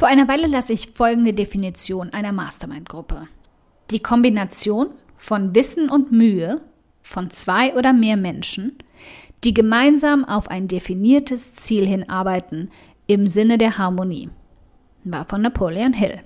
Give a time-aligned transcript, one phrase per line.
[0.00, 3.28] Vor einer Weile lasse ich folgende Definition einer Mastermind-Gruppe.
[3.90, 4.86] Die Kombination
[5.18, 6.62] von Wissen und Mühe
[7.02, 8.78] von zwei oder mehr Menschen,
[9.44, 12.70] die gemeinsam auf ein definiertes Ziel hinarbeiten
[13.08, 14.30] im Sinne der Harmonie.
[15.04, 16.22] War von Napoleon Hill.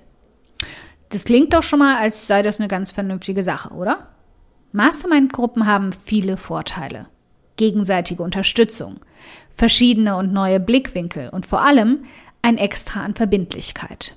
[1.09, 4.07] Das klingt doch schon mal, als sei das eine ganz vernünftige Sache, oder?
[4.71, 7.07] Mastermind-Gruppen haben viele Vorteile.
[7.57, 9.01] Gegenseitige Unterstützung,
[9.49, 12.05] verschiedene und neue Blickwinkel und vor allem
[12.45, 14.15] ein Extra an Verbindlichkeit.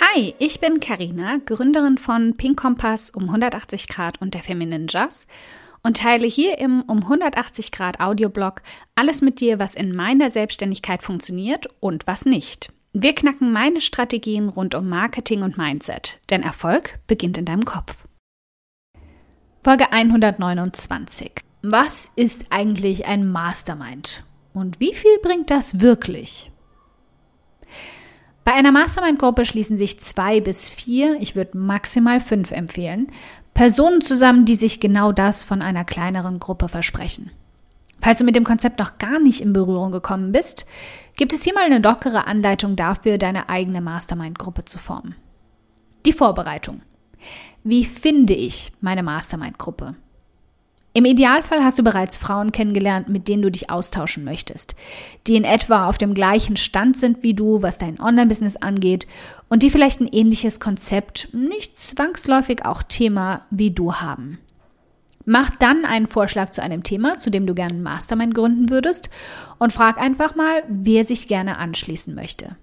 [0.00, 5.26] Hi, ich bin Karina, Gründerin von Pink Kompass um 180 Grad und der Feminine Jazz
[5.82, 8.62] und teile hier im um 180 Grad Audioblog
[8.94, 12.72] alles mit dir, was in meiner Selbstständigkeit funktioniert und was nicht.
[12.98, 18.04] Wir knacken meine Strategien rund um Marketing und Mindset, denn Erfolg beginnt in deinem Kopf.
[19.62, 21.30] Folge 129.
[21.60, 24.24] Was ist eigentlich ein Mastermind?
[24.54, 26.50] Und wie viel bringt das wirklich?
[28.46, 33.12] Bei einer Mastermind-Gruppe schließen sich zwei bis vier, ich würde maximal fünf empfehlen,
[33.52, 37.30] Personen zusammen, die sich genau das von einer kleineren Gruppe versprechen.
[38.06, 40.64] Falls du mit dem Konzept noch gar nicht in Berührung gekommen bist,
[41.16, 45.16] gibt es hier mal eine lockere Anleitung dafür, deine eigene Mastermind-Gruppe zu formen.
[46.06, 46.82] Die Vorbereitung.
[47.64, 49.96] Wie finde ich meine Mastermind-Gruppe?
[50.92, 54.76] Im Idealfall hast du bereits Frauen kennengelernt, mit denen du dich austauschen möchtest,
[55.26, 59.08] die in etwa auf dem gleichen Stand sind wie du, was dein Online-Business angeht
[59.48, 64.38] und die vielleicht ein ähnliches Konzept, nicht zwangsläufig auch Thema wie du haben.
[65.28, 69.10] Mach dann einen Vorschlag zu einem Thema, zu dem du gerne ein Mastermind gründen würdest
[69.58, 72.56] und frag einfach mal, wer sich gerne anschließen möchte.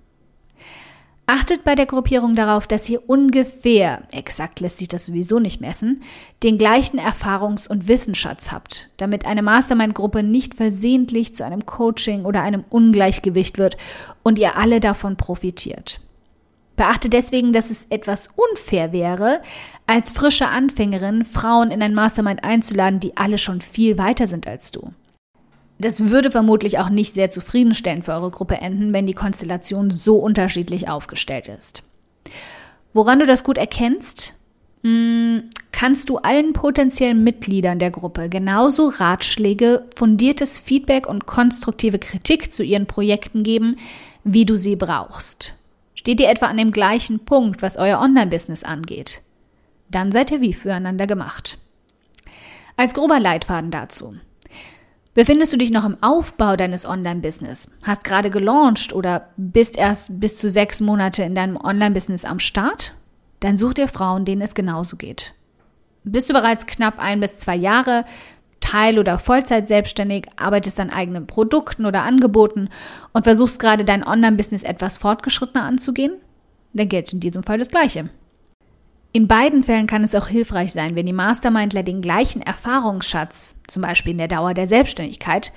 [1.26, 6.04] Achtet bei der Gruppierung darauf, dass ihr ungefähr, exakt lässt sich das sowieso nicht messen,
[6.42, 12.42] den gleichen Erfahrungs- und Wissensschatz habt, damit eine Mastermind-Gruppe nicht versehentlich zu einem Coaching oder
[12.42, 13.78] einem Ungleichgewicht wird
[14.24, 16.00] und ihr alle davon profitiert.
[16.76, 19.42] Beachte deswegen, dass es etwas unfair wäre,
[19.86, 24.72] als frische Anfängerin Frauen in ein Mastermind einzuladen, die alle schon viel weiter sind als
[24.72, 24.92] du.
[25.78, 30.18] Das würde vermutlich auch nicht sehr zufriedenstellend für eure Gruppe enden, wenn die Konstellation so
[30.18, 31.84] unterschiedlich aufgestellt ist.
[32.94, 34.34] Woran du das gut erkennst,
[34.84, 42.54] hm, kannst du allen potenziellen Mitgliedern der Gruppe genauso Ratschläge, fundiertes Feedback und konstruktive Kritik
[42.54, 43.78] zu ihren Projekten geben,
[44.24, 45.56] wie du sie brauchst.
[46.04, 49.22] Steht ihr etwa an dem gleichen Punkt, was euer Online-Business angeht?
[49.90, 51.58] Dann seid ihr wie füreinander gemacht.
[52.76, 54.14] Als grober Leitfaden dazu.
[55.14, 60.36] Befindest du dich noch im Aufbau deines Online-Business, hast gerade gelauncht oder bist erst bis
[60.36, 62.94] zu sechs Monate in deinem Online-Business am Start?
[63.40, 65.34] Dann such dir Frauen, denen es genauso geht.
[66.04, 68.04] Bist du bereits knapp ein bis zwei Jahre
[68.64, 72.70] Teil- oder Vollzeit selbstständig, arbeitest an eigenen Produkten oder Angeboten
[73.12, 76.14] und versuchst gerade dein Online-Business etwas fortgeschrittener anzugehen?
[76.72, 78.10] Dann gilt in diesem Fall das Gleiche.
[79.12, 83.82] In beiden Fällen kann es auch hilfreich sein, wenn die Mastermindler den gleichen Erfahrungsschatz, zum
[83.82, 85.52] Beispiel in der Dauer der Selbstständigkeit,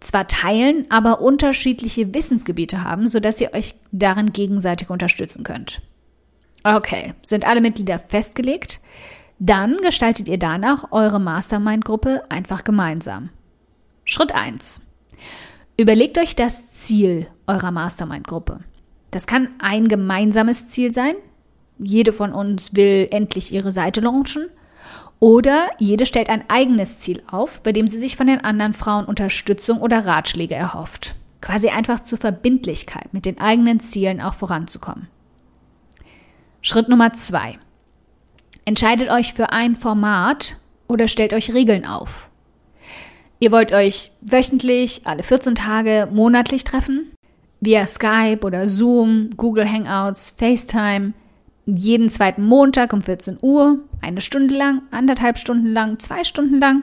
[0.00, 5.80] zwar teilen, aber unterschiedliche Wissensgebiete haben, sodass ihr euch darin gegenseitig unterstützen könnt.
[6.64, 8.80] Okay, sind alle Mitglieder festgelegt?
[9.38, 13.30] Dann gestaltet ihr danach eure Mastermind-Gruppe einfach gemeinsam.
[14.04, 14.80] Schritt 1.
[15.76, 18.60] Überlegt euch das Ziel eurer Mastermind-Gruppe.
[19.10, 21.14] Das kann ein gemeinsames Ziel sein,
[21.78, 24.48] jede von uns will endlich ihre Seite launchen.
[25.20, 29.04] Oder jede stellt ein eigenes Ziel auf, bei dem sie sich von den anderen Frauen
[29.04, 31.14] Unterstützung oder Ratschläge erhofft.
[31.40, 35.08] Quasi einfach zur Verbindlichkeit, mit den eigenen Zielen auch voranzukommen.
[36.62, 37.58] Schritt Nummer zwei.
[38.68, 40.58] Entscheidet euch für ein Format
[40.88, 42.28] oder stellt euch Regeln auf.
[43.38, 47.10] Ihr wollt euch wöchentlich, alle 14 Tage, monatlich treffen?
[47.62, 51.14] Via Skype oder Zoom, Google Hangouts, FaceTime–
[51.64, 56.82] jeden zweiten Montag um 14 Uhr, eine Stunde lang, anderthalb Stunden lang, zwei Stunden lang.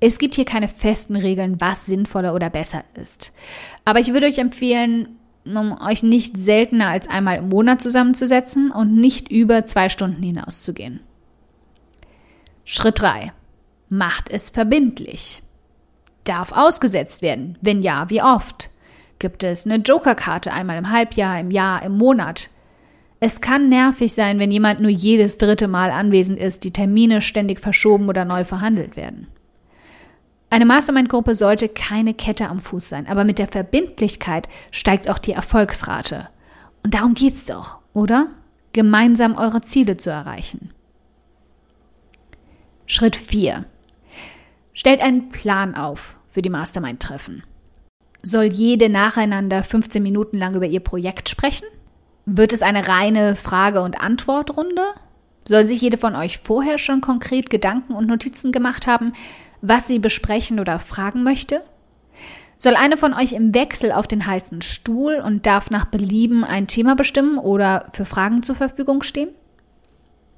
[0.00, 3.32] Es gibt hier keine festen Regeln, was sinnvoller oder besser ist.
[3.86, 5.08] Aber ich würde euch empfehlen,
[5.46, 11.00] um euch nicht seltener als einmal im Monat zusammenzusetzen und nicht über zwei Stunden hinauszugehen.
[12.64, 13.32] Schritt 3.
[13.90, 15.42] Macht es verbindlich.
[16.24, 17.58] Darf ausgesetzt werden?
[17.60, 18.70] Wenn ja, wie oft?
[19.18, 22.48] Gibt es eine Jokerkarte einmal im Halbjahr, im Jahr, im Monat?
[23.20, 27.60] Es kann nervig sein, wenn jemand nur jedes dritte Mal anwesend ist, die Termine ständig
[27.60, 29.28] verschoben oder neu verhandelt werden.
[30.48, 35.32] Eine Mastermind-Gruppe sollte keine Kette am Fuß sein, aber mit der Verbindlichkeit steigt auch die
[35.32, 36.28] Erfolgsrate.
[36.82, 38.28] Und darum geht's doch, oder?
[38.72, 40.70] gemeinsam eure Ziele zu erreichen.
[42.86, 43.64] Schritt 4.
[44.74, 47.42] Stellt einen Plan auf für die Mastermind-Treffen.
[48.22, 51.66] Soll jede nacheinander 15 Minuten lang über ihr Projekt sprechen?
[52.26, 54.82] Wird es eine reine Frage- und Antwortrunde?
[55.48, 59.14] Soll sich jede von euch vorher schon konkret Gedanken und Notizen gemacht haben,
[59.62, 61.62] was sie besprechen oder fragen möchte?
[62.58, 66.66] Soll eine von euch im Wechsel auf den heißen Stuhl und darf nach Belieben ein
[66.66, 69.30] Thema bestimmen oder für Fragen zur Verfügung stehen?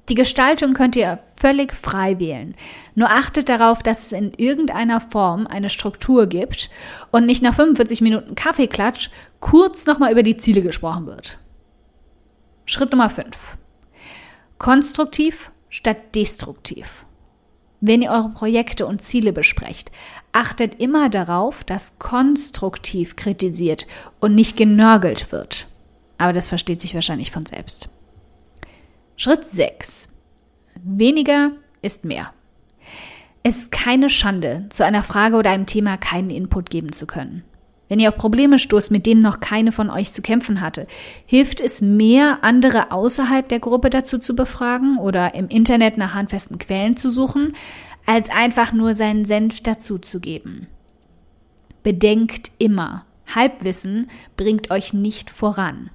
[0.09, 2.55] Die Gestaltung könnt ihr völlig frei wählen.
[2.95, 6.69] Nur achtet darauf, dass es in irgendeiner Form eine Struktur gibt
[7.11, 9.09] und nicht nach 45 Minuten Kaffeeklatsch
[9.41, 11.37] kurz nochmal über die Ziele gesprochen wird.
[12.65, 13.57] Schritt Nummer 5.
[14.57, 17.05] Konstruktiv statt destruktiv.
[17.79, 19.91] Wenn ihr eure Projekte und Ziele besprecht,
[20.31, 23.85] achtet immer darauf, dass konstruktiv kritisiert
[24.19, 25.67] und nicht genörgelt wird.
[26.17, 27.89] Aber das versteht sich wahrscheinlich von selbst.
[29.19, 30.09] Schritt 6.
[30.83, 32.33] Weniger ist mehr.
[33.41, 37.43] Es ist keine Schande, zu einer Frage oder einem Thema keinen Input geben zu können.
[37.89, 40.85] Wenn ihr auf Probleme stoßt, mit denen noch keine von euch zu kämpfen hatte,
[41.25, 46.59] hilft es mehr, andere außerhalb der Gruppe dazu zu befragen oder im Internet nach handfesten
[46.59, 47.55] Quellen zu suchen,
[48.05, 50.67] als einfach nur seinen Senf dazuzugeben.
[51.81, 55.89] Bedenkt immer, Halbwissen bringt euch nicht voran.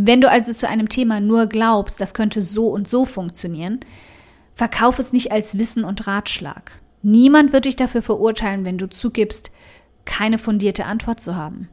[0.00, 3.80] Wenn du also zu einem Thema nur glaubst, das könnte so und so funktionieren,
[4.54, 6.70] verkauf es nicht als Wissen und Ratschlag.
[7.02, 9.50] Niemand wird dich dafür verurteilen, wenn du zugibst,
[10.04, 11.68] keine fundierte Antwort zu haben.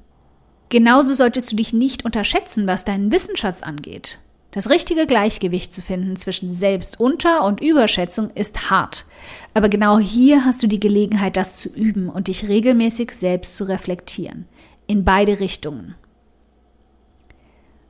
[0.70, 4.18] Genauso solltest du dich nicht unterschätzen, was deinen Wissensschatz angeht.
[4.50, 9.06] Das richtige Gleichgewicht zu finden zwischen Selbstunter- und Überschätzung ist hart.
[9.54, 13.66] Aber genau hier hast du die Gelegenheit, das zu üben und dich regelmäßig selbst zu
[13.66, 14.48] reflektieren.
[14.88, 15.94] In beide Richtungen.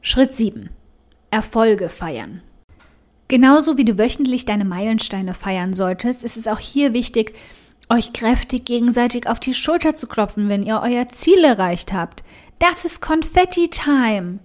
[0.08, 0.70] Schritt 7.
[1.32, 2.42] Erfolge feiern.
[3.28, 7.34] Genauso wie du wöchentlich deine Meilensteine feiern solltest, ist es auch hier wichtig,
[7.90, 12.24] euch kräftig gegenseitig auf die Schulter zu klopfen, wenn ihr euer Ziel erreicht habt.
[12.60, 14.38] Das ist Konfetti-Time.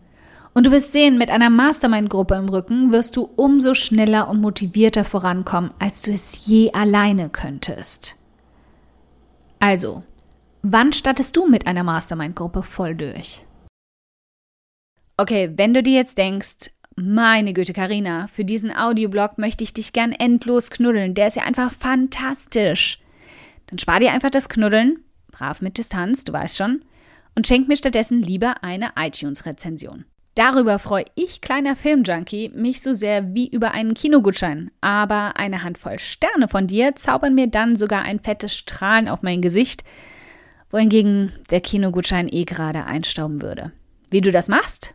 [0.54, 5.04] Und du wirst sehen, mit einer Mastermind-Gruppe im Rücken wirst du umso schneller und motivierter
[5.04, 8.16] vorankommen, als du es je alleine könntest.
[9.58, 10.04] Also,
[10.62, 13.42] wann startest du mit einer Mastermind-Gruppe voll durch?
[15.20, 19.92] Okay, wenn du dir jetzt denkst, meine Güte, Karina, für diesen Audioblog möchte ich dich
[19.92, 21.12] gern endlos knuddeln.
[21.12, 22.98] Der ist ja einfach fantastisch.
[23.66, 25.00] Dann spar dir einfach das Knuddeln,
[25.30, 26.86] brav mit Distanz, du weißt schon,
[27.36, 30.06] und schenk mir stattdessen lieber eine iTunes-Rezension.
[30.36, 34.70] Darüber freue ich, kleiner Filmjunkie, mich so sehr wie über einen Kinogutschein.
[34.80, 39.42] Aber eine Handvoll Sterne von dir zaubern mir dann sogar ein fettes Strahlen auf mein
[39.42, 39.84] Gesicht,
[40.70, 43.72] wohingegen der Kinogutschein eh gerade einstauben würde.
[44.08, 44.94] Wie du das machst?